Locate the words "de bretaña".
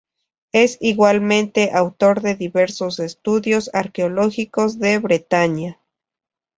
4.79-5.79